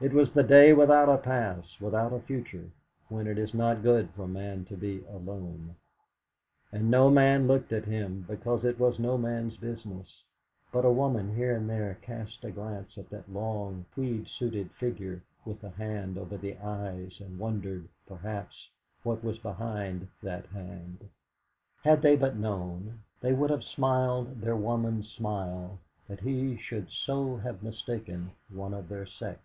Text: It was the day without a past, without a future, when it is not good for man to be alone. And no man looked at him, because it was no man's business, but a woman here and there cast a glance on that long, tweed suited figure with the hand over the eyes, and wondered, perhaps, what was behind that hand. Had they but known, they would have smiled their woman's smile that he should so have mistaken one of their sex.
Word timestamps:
It 0.00 0.12
was 0.12 0.30
the 0.30 0.44
day 0.44 0.72
without 0.72 1.08
a 1.08 1.18
past, 1.18 1.80
without 1.80 2.12
a 2.12 2.20
future, 2.20 2.70
when 3.08 3.26
it 3.26 3.36
is 3.36 3.52
not 3.52 3.82
good 3.82 4.08
for 4.14 4.28
man 4.28 4.64
to 4.66 4.76
be 4.76 5.02
alone. 5.06 5.74
And 6.70 6.88
no 6.88 7.10
man 7.10 7.48
looked 7.48 7.72
at 7.72 7.84
him, 7.84 8.24
because 8.28 8.64
it 8.64 8.78
was 8.78 9.00
no 9.00 9.18
man's 9.18 9.56
business, 9.56 10.22
but 10.70 10.84
a 10.84 10.92
woman 10.92 11.34
here 11.34 11.56
and 11.56 11.68
there 11.68 11.98
cast 12.00 12.44
a 12.44 12.52
glance 12.52 12.96
on 12.96 13.06
that 13.10 13.28
long, 13.28 13.86
tweed 13.92 14.28
suited 14.28 14.70
figure 14.78 15.20
with 15.44 15.60
the 15.62 15.70
hand 15.70 16.16
over 16.16 16.36
the 16.36 16.56
eyes, 16.58 17.18
and 17.18 17.36
wondered, 17.36 17.88
perhaps, 18.06 18.68
what 19.02 19.24
was 19.24 19.40
behind 19.40 20.06
that 20.22 20.46
hand. 20.46 21.08
Had 21.82 22.02
they 22.02 22.14
but 22.14 22.36
known, 22.36 23.00
they 23.20 23.32
would 23.32 23.50
have 23.50 23.64
smiled 23.64 24.40
their 24.42 24.54
woman's 24.56 25.08
smile 25.12 25.80
that 26.06 26.20
he 26.20 26.56
should 26.56 26.88
so 26.88 27.38
have 27.38 27.64
mistaken 27.64 28.30
one 28.48 28.72
of 28.72 28.88
their 28.88 29.04
sex. 29.04 29.42